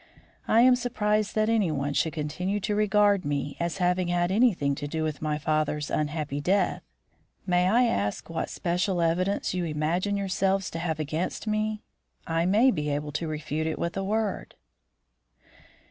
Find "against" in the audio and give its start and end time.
10.99-11.45